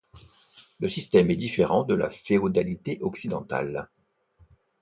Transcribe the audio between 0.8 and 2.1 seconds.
système est différent de la